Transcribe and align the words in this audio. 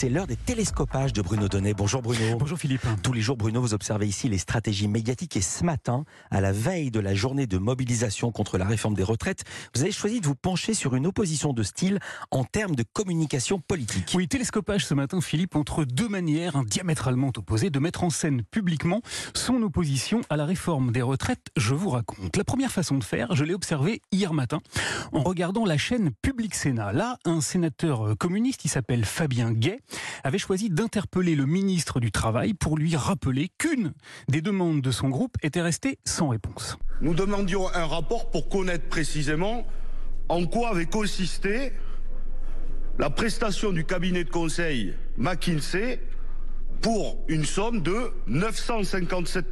C'est 0.00 0.08
l'heure 0.08 0.28
des 0.28 0.36
télescopages 0.36 1.12
de 1.12 1.22
Bruno 1.22 1.48
Donnet. 1.48 1.74
Bonjour 1.74 2.02
Bruno. 2.02 2.38
Bonjour 2.38 2.56
Philippe. 2.56 2.86
Tous 3.02 3.12
les 3.12 3.20
jours, 3.20 3.36
Bruno, 3.36 3.60
vous 3.60 3.74
observez 3.74 4.06
ici 4.06 4.28
les 4.28 4.38
stratégies 4.38 4.86
médiatiques 4.86 5.36
et 5.36 5.40
ce 5.40 5.64
matin, 5.64 6.04
à 6.30 6.40
la 6.40 6.52
veille 6.52 6.92
de 6.92 7.00
la 7.00 7.16
journée 7.16 7.48
de 7.48 7.58
mobilisation 7.58 8.30
contre 8.30 8.58
la 8.58 8.64
réforme 8.64 8.94
des 8.94 9.02
retraites, 9.02 9.42
vous 9.74 9.82
avez 9.82 9.90
choisi 9.90 10.20
de 10.20 10.26
vous 10.26 10.36
pencher 10.36 10.72
sur 10.72 10.94
une 10.94 11.04
opposition 11.04 11.52
de 11.52 11.64
style 11.64 11.98
en 12.30 12.44
termes 12.44 12.76
de 12.76 12.84
communication 12.92 13.58
politique. 13.58 14.12
Oui, 14.14 14.28
télescopage 14.28 14.86
ce 14.86 14.94
matin, 14.94 15.20
Philippe, 15.20 15.56
entre 15.56 15.84
deux 15.84 16.08
manières 16.08 16.62
diamétralement 16.64 17.32
opposées 17.36 17.70
de 17.70 17.80
mettre 17.80 18.04
en 18.04 18.10
scène 18.10 18.44
publiquement 18.52 19.00
son 19.34 19.60
opposition 19.62 20.20
à 20.30 20.36
la 20.36 20.44
réforme 20.44 20.92
des 20.92 21.02
retraites. 21.02 21.48
Je 21.56 21.74
vous 21.74 21.90
raconte. 21.90 22.36
La 22.36 22.44
première 22.44 22.70
façon 22.70 22.98
de 22.98 23.04
faire, 23.04 23.34
je 23.34 23.42
l'ai 23.42 23.54
observé 23.54 24.00
hier 24.12 24.32
matin 24.32 24.60
en 25.10 25.24
regardant 25.24 25.64
la 25.64 25.76
chaîne 25.76 26.12
Public 26.22 26.54
Sénat. 26.54 26.92
Là, 26.92 27.18
un 27.24 27.40
sénateur 27.40 28.16
communiste, 28.16 28.64
il 28.64 28.68
s'appelle 28.68 29.04
Fabien 29.04 29.50
Gay, 29.50 29.80
avait 30.24 30.38
choisi 30.38 30.70
d'interpeller 30.70 31.34
le 31.34 31.46
ministre 31.46 32.00
du 32.00 32.10
Travail 32.10 32.54
pour 32.54 32.76
lui 32.76 32.96
rappeler 32.96 33.50
qu'une 33.58 33.92
des 34.28 34.40
demandes 34.40 34.80
de 34.80 34.90
son 34.90 35.08
groupe 35.08 35.36
était 35.42 35.62
restée 35.62 35.98
sans 36.04 36.28
réponse. 36.28 36.76
Nous 37.00 37.14
demandions 37.14 37.72
un 37.74 37.86
rapport 37.86 38.30
pour 38.30 38.48
connaître 38.48 38.88
précisément 38.88 39.66
en 40.28 40.46
quoi 40.46 40.70
avait 40.70 40.86
consisté 40.86 41.72
la 42.98 43.10
prestation 43.10 43.72
du 43.72 43.84
cabinet 43.84 44.24
de 44.24 44.30
conseil 44.30 44.94
McKinsey 45.16 46.00
pour 46.80 47.18
une 47.28 47.44
somme 47.44 47.82
de 47.82 48.12
957 48.26 49.46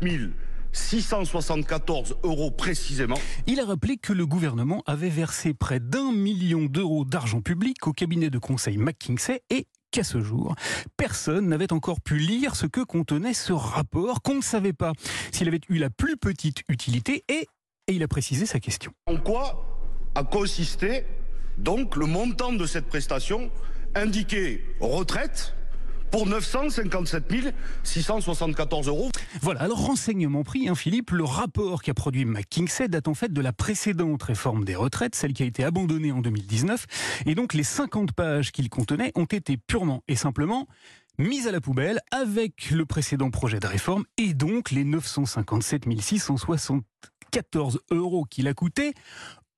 674 0.72 2.18
euros 2.22 2.50
précisément. 2.50 3.16
Il 3.46 3.60
a 3.60 3.64
rappelé 3.64 3.96
que 3.96 4.12
le 4.12 4.26
gouvernement 4.26 4.82
avait 4.86 5.08
versé 5.08 5.54
près 5.54 5.80
d'un 5.80 6.12
million 6.12 6.66
d'euros 6.66 7.04
d'argent 7.04 7.40
public 7.40 7.86
au 7.86 7.92
cabinet 7.92 8.28
de 8.28 8.38
conseil 8.38 8.76
McKinsey 8.76 9.42
et 9.48 9.66
qu'à 9.90 10.04
ce 10.04 10.20
jour, 10.20 10.54
personne 10.96 11.48
n'avait 11.48 11.72
encore 11.72 12.00
pu 12.00 12.18
lire 12.18 12.56
ce 12.56 12.66
que 12.66 12.80
contenait 12.80 13.34
ce 13.34 13.52
rapport, 13.52 14.22
qu'on 14.22 14.36
ne 14.36 14.42
savait 14.42 14.72
pas 14.72 14.92
s'il 15.32 15.48
avait 15.48 15.60
eu 15.68 15.78
la 15.78 15.90
plus 15.90 16.16
petite 16.16 16.62
utilité 16.68 17.24
et, 17.28 17.46
il 17.88 18.02
a 18.02 18.08
précisé 18.08 18.46
sa 18.46 18.58
question. 18.58 18.92
En 19.06 19.16
quoi 19.16 19.64
a 20.14 20.24
consisté 20.24 21.04
donc 21.58 21.96
le 21.96 22.06
montant 22.06 22.52
de 22.52 22.66
cette 22.66 22.86
prestation 22.86 23.50
indiqué 23.94 24.64
retraite 24.80 25.55
pour 26.10 26.26
957 26.26 27.54
674 27.82 28.88
euros. 28.88 29.10
Voilà, 29.42 29.62
alors 29.62 29.84
renseignement 29.86 30.42
pris, 30.44 30.68
hein, 30.68 30.74
Philippe, 30.74 31.10
le 31.10 31.24
rapport 31.24 31.82
qu'a 31.82 31.94
produit 31.94 32.24
McKinsey 32.24 32.88
date 32.88 33.08
en 33.08 33.14
fait 33.14 33.32
de 33.32 33.40
la 33.40 33.52
précédente 33.52 34.22
réforme 34.22 34.64
des 34.64 34.76
retraites, 34.76 35.14
celle 35.14 35.32
qui 35.32 35.42
a 35.42 35.46
été 35.46 35.64
abandonnée 35.64 36.12
en 36.12 36.20
2019, 36.20 36.86
et 37.26 37.34
donc 37.34 37.54
les 37.54 37.62
50 37.62 38.12
pages 38.12 38.52
qu'il 38.52 38.68
contenait 38.68 39.12
ont 39.14 39.24
été 39.24 39.56
purement 39.56 40.02
et 40.08 40.16
simplement 40.16 40.66
mises 41.18 41.46
à 41.48 41.52
la 41.52 41.60
poubelle 41.60 42.00
avec 42.10 42.70
le 42.70 42.84
précédent 42.84 43.30
projet 43.30 43.58
de 43.58 43.66
réforme 43.66 44.04
et 44.18 44.34
donc 44.34 44.70
les 44.70 44.84
957 44.84 45.84
674 46.00 47.80
euros 47.90 48.24
qu'il 48.24 48.48
a 48.48 48.54
coûté 48.54 48.94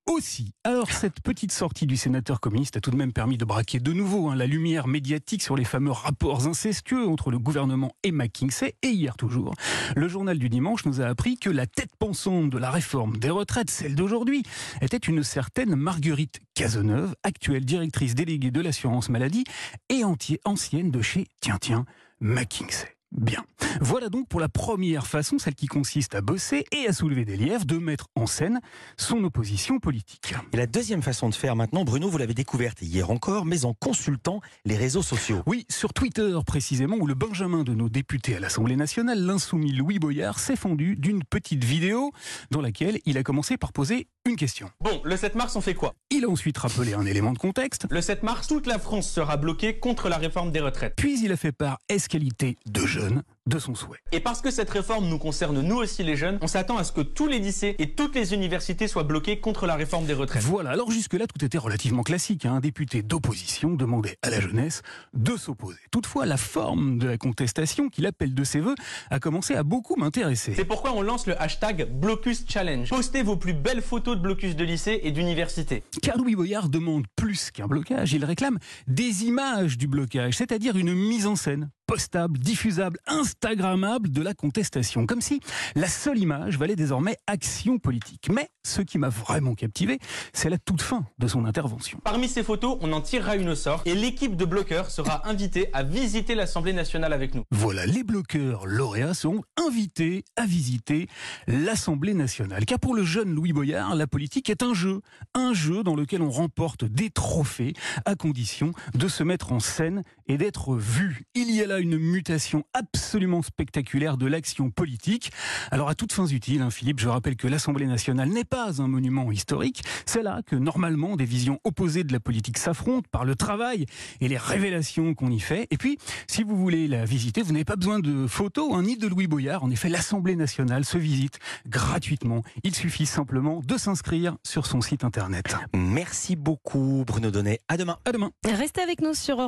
aussi. 0.08 0.52
Alors 0.64 0.90
cette 0.90 1.20
petite 1.20 1.52
sortie 1.52 1.86
du 1.86 1.96
sénateur 1.96 2.40
communiste 2.40 2.76
a 2.76 2.80
tout 2.80 2.90
de 2.90 2.96
même 2.96 3.12
permis 3.12 3.36
de 3.36 3.44
braquer 3.44 3.78
de 3.78 3.92
nouveau 3.92 4.28
hein, 4.28 4.36
la 4.36 4.46
lumière 4.46 4.86
médiatique 4.88 5.42
sur 5.42 5.56
les 5.56 5.64
fameux 5.64 5.90
rapports 5.90 6.46
incestueux 6.46 7.06
entre 7.06 7.30
le 7.30 7.38
gouvernement 7.38 7.92
et 8.02 8.10
McKinsey. 8.10 8.74
Et 8.82 8.88
hier 8.88 9.16
toujours, 9.16 9.54
le 9.94 10.08
journal 10.08 10.38
du 10.38 10.48
dimanche 10.48 10.84
nous 10.86 11.00
a 11.00 11.06
appris 11.06 11.36
que 11.36 11.50
la 11.50 11.66
tête 11.66 11.94
pensante 11.98 12.50
de 12.50 12.58
la 12.58 12.70
réforme 12.70 13.18
des 13.18 13.30
retraites, 13.30 13.70
celle 13.70 13.94
d'aujourd'hui, 13.94 14.42
était 14.80 14.96
une 14.96 15.22
certaine 15.22 15.76
Marguerite 15.76 16.40
Cazeneuve, 16.54 17.14
actuelle 17.22 17.64
directrice 17.64 18.14
déléguée 18.14 18.50
de 18.50 18.60
l'assurance 18.60 19.08
maladie 19.08 19.44
et 19.88 20.02
ancienne 20.04 20.90
de 20.90 21.02
chez 21.02 21.26
Tiens 21.40 21.58
Tiens 21.60 21.84
McKinsey. 22.20 22.97
Bien. 23.10 23.44
Voilà 23.80 24.10
donc 24.10 24.28
pour 24.28 24.38
la 24.38 24.48
première 24.48 25.06
façon, 25.06 25.38
celle 25.38 25.54
qui 25.54 25.66
consiste 25.66 26.14
à 26.14 26.20
bosser 26.20 26.64
et 26.72 26.86
à 26.88 26.92
soulever 26.92 27.24
des 27.24 27.36
lièvres, 27.36 27.64
de 27.64 27.78
mettre 27.78 28.08
en 28.14 28.26
scène 28.26 28.60
son 28.96 29.24
opposition 29.24 29.78
politique. 29.78 30.34
Et 30.52 30.56
la 30.56 30.66
deuxième 30.66 31.02
façon 31.02 31.28
de 31.28 31.34
faire 31.34 31.56
maintenant, 31.56 31.84
Bruno, 31.84 32.08
vous 32.08 32.18
l'avez 32.18 32.34
découverte 32.34 32.82
hier 32.82 33.10
encore, 33.10 33.46
mais 33.46 33.64
en 33.64 33.72
consultant 33.72 34.40
les 34.64 34.76
réseaux 34.76 35.02
sociaux. 35.02 35.42
Oui, 35.46 35.64
sur 35.70 35.94
Twitter 35.94 36.38
précisément, 36.46 36.96
où 36.96 37.06
le 37.06 37.14
Benjamin 37.14 37.64
de 37.64 37.72
nos 37.72 37.88
députés 37.88 38.36
à 38.36 38.40
l'Assemblée 38.40 38.76
nationale, 38.76 39.20
l'insoumis 39.24 39.72
Louis 39.72 39.98
Boyard, 39.98 40.38
s'est 40.38 40.56
fendu 40.56 40.96
d'une 40.96 41.24
petite 41.24 41.64
vidéo 41.64 42.12
dans 42.50 42.60
laquelle 42.60 43.00
il 43.06 43.16
a 43.16 43.22
commencé 43.22 43.56
par 43.56 43.72
poser 43.72 44.08
une 44.26 44.36
question. 44.36 44.70
Bon, 44.80 45.00
le 45.04 45.16
7 45.16 45.34
mars, 45.34 45.56
on 45.56 45.62
fait 45.62 45.74
quoi? 45.74 45.94
Il 46.18 46.24
a 46.24 46.28
ensuite 46.28 46.58
rappelé 46.58 46.94
un 46.94 47.06
élément 47.06 47.32
de 47.32 47.38
contexte? 47.38 47.86
Le 47.90 48.00
7 48.00 48.24
mars, 48.24 48.48
toute 48.48 48.66
la 48.66 48.80
France 48.80 49.08
sera 49.08 49.36
bloquée 49.36 49.78
contre 49.78 50.08
la 50.08 50.16
réforme 50.16 50.50
des 50.50 50.58
retraites. 50.58 50.94
Puis 50.96 51.22
il 51.22 51.30
a 51.30 51.36
fait 51.36 51.52
part 51.52 51.78
escalité 51.88 52.56
de 52.66 52.80
jeunes 52.80 53.22
de 53.48 53.58
son 53.58 53.74
souhait. 53.74 53.98
Et 54.12 54.20
parce 54.20 54.40
que 54.40 54.50
cette 54.50 54.70
réforme 54.70 55.08
nous 55.08 55.18
concerne 55.18 55.60
nous 55.60 55.76
aussi 55.76 56.02
les 56.02 56.16
jeunes, 56.16 56.38
on 56.42 56.46
s'attend 56.46 56.76
à 56.76 56.84
ce 56.84 56.92
que 56.92 57.00
tous 57.00 57.26
les 57.26 57.38
lycées 57.38 57.74
et 57.78 57.90
toutes 57.90 58.14
les 58.14 58.34
universités 58.34 58.88
soient 58.88 59.04
bloqués 59.04 59.40
contre 59.40 59.66
la 59.66 59.74
réforme 59.74 60.06
des 60.06 60.14
retraites. 60.14 60.42
Voilà, 60.42 60.70
alors 60.70 60.90
jusque-là 60.90 61.26
tout 61.26 61.44
était 61.44 61.58
relativement 61.58 62.02
classique. 62.02 62.46
Hein. 62.46 62.54
Un 62.54 62.60
député 62.60 63.02
d'opposition 63.02 63.74
demandait 63.74 64.16
à 64.22 64.30
la 64.30 64.40
jeunesse 64.40 64.82
de 65.14 65.36
s'opposer. 65.36 65.78
Toutefois, 65.90 66.26
la 66.26 66.36
forme 66.36 66.98
de 66.98 67.08
la 67.08 67.18
contestation 67.18 67.88
qu'il 67.88 68.06
appelle 68.06 68.34
de 68.34 68.44
ses 68.44 68.60
voeux 68.60 68.74
a 69.10 69.18
commencé 69.18 69.54
à 69.54 69.62
beaucoup 69.62 69.96
m'intéresser. 69.96 70.54
C'est 70.54 70.64
pourquoi 70.64 70.92
on 70.92 71.02
lance 71.02 71.26
le 71.26 71.40
hashtag 71.40 71.88
Blocus 71.90 72.44
Challenge. 72.48 72.88
Postez 72.88 73.22
vos 73.22 73.36
plus 73.36 73.54
belles 73.54 73.82
photos 73.82 74.16
de 74.16 74.22
blocus 74.22 74.56
de 74.56 74.64
lycée 74.64 75.00
et 75.02 75.10
d'université. 75.10 75.82
Car 76.02 76.18
Louis 76.18 76.34
Boyard 76.34 76.68
demande 76.68 77.06
plus 77.16 77.50
qu'un 77.50 77.66
blocage, 77.66 78.12
il 78.12 78.24
réclame 78.24 78.58
des 78.86 79.24
images 79.24 79.78
du 79.78 79.86
blocage, 79.86 80.34
c'est-à-dire 80.34 80.76
une 80.76 80.94
mise 80.94 81.26
en 81.26 81.36
scène 81.36 81.70
postable, 81.88 82.38
diffusable, 82.38 82.98
instagrammable 83.06 84.10
de 84.10 84.20
la 84.20 84.34
contestation. 84.34 85.06
Comme 85.06 85.22
si 85.22 85.40
la 85.74 85.88
seule 85.88 86.18
image 86.18 86.58
valait 86.58 86.76
désormais 86.76 87.16
action 87.26 87.78
politique. 87.78 88.28
Mais 88.30 88.50
ce 88.62 88.82
qui 88.82 88.98
m'a 88.98 89.08
vraiment 89.08 89.54
captivé, 89.54 89.98
c'est 90.34 90.50
la 90.50 90.58
toute 90.58 90.82
fin 90.82 91.06
de 91.18 91.26
son 91.26 91.46
intervention. 91.46 91.98
Parmi 92.04 92.28
ces 92.28 92.42
photos, 92.42 92.76
on 92.82 92.92
en 92.92 93.00
tirera 93.00 93.36
une 93.36 93.48
au 93.48 93.54
sort 93.54 93.80
et 93.86 93.94
l'équipe 93.94 94.36
de 94.36 94.44
bloqueurs 94.44 94.90
sera 94.90 95.26
invitée 95.26 95.70
à 95.72 95.82
visiter 95.82 96.34
l'Assemblée 96.34 96.74
nationale 96.74 97.14
avec 97.14 97.34
nous. 97.34 97.44
Voilà, 97.50 97.86
les 97.86 98.04
bloqueurs 98.04 98.66
lauréats 98.66 99.14
sont 99.14 99.42
invités 99.56 100.24
à 100.36 100.44
visiter 100.44 101.08
l'Assemblée 101.46 102.12
nationale. 102.12 102.66
Car 102.66 102.78
pour 102.78 102.94
le 102.94 103.04
jeune 103.04 103.32
Louis 103.32 103.54
Boyard, 103.54 103.94
la 103.94 104.06
politique 104.06 104.50
est 104.50 104.62
un 104.62 104.74
jeu. 104.74 105.00
Un 105.32 105.54
jeu 105.54 105.82
dans 105.82 105.96
lequel 105.96 106.20
on 106.20 106.30
remporte 106.30 106.84
des 106.84 107.08
trophées 107.08 107.72
à 108.04 108.14
condition 108.14 108.72
de 108.94 109.08
se 109.08 109.22
mettre 109.22 109.52
en 109.52 109.60
scène 109.60 110.02
et 110.26 110.36
d'être 110.36 110.74
vu. 110.74 111.22
Il 111.34 111.50
y 111.50 111.62
a 111.62 111.77
là 111.78 111.80
une 111.80 111.98
mutation 111.98 112.64
absolument 112.74 113.42
spectaculaire 113.42 114.16
de 114.16 114.26
l'action 114.26 114.70
politique. 114.70 115.30
Alors 115.70 115.88
à 115.88 115.94
toutes 115.94 116.12
fins 116.12 116.26
utiles, 116.26 116.62
hein, 116.62 116.70
Philippe, 116.70 117.00
je 117.00 117.08
rappelle 117.08 117.36
que 117.36 117.46
l'Assemblée 117.46 117.86
nationale 117.86 118.28
n'est 118.28 118.44
pas 118.44 118.80
un 118.80 118.88
monument 118.88 119.30
historique. 119.30 119.82
C'est 120.06 120.22
là 120.22 120.42
que 120.44 120.56
normalement 120.56 121.16
des 121.16 121.24
visions 121.24 121.60
opposées 121.64 122.04
de 122.04 122.12
la 122.12 122.20
politique 122.20 122.58
s'affrontent 122.58 123.08
par 123.10 123.24
le 123.24 123.34
travail 123.34 123.86
et 124.20 124.28
les 124.28 124.36
révélations 124.36 125.14
qu'on 125.14 125.30
y 125.30 125.40
fait. 125.40 125.66
Et 125.70 125.76
puis, 125.76 125.98
si 126.26 126.42
vous 126.42 126.56
voulez 126.56 126.88
la 126.88 127.04
visiter, 127.04 127.42
vous 127.42 127.52
n'avez 127.52 127.64
pas 127.64 127.76
besoin 127.76 128.00
de 128.00 128.26
photos 128.26 128.72
hein, 128.74 128.82
ni 128.82 128.96
de 128.96 129.06
Louis 129.06 129.26
Boyard. 129.26 129.62
En 129.62 129.70
effet, 129.70 129.88
l'Assemblée 129.88 130.36
nationale 130.36 130.84
se 130.84 130.98
visite 130.98 131.38
gratuitement. 131.66 132.42
Il 132.64 132.74
suffit 132.74 133.06
simplement 133.06 133.60
de 133.64 133.76
s'inscrire 133.76 134.36
sur 134.42 134.66
son 134.66 134.80
site 134.80 135.04
internet. 135.04 135.56
Merci 135.74 136.36
beaucoup 136.36 137.04
Bruno 137.06 137.30
Donnet. 137.30 137.60
À 137.68 137.76
demain. 137.76 137.98
À 138.04 138.12
demain. 138.12 138.30
Restez 138.44 138.80
avec 138.80 139.00
nous 139.00 139.14
sur 139.14 139.38